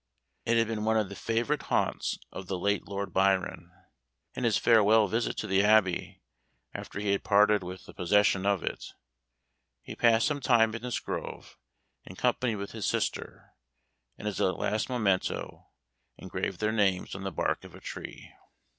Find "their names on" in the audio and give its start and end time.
16.61-17.21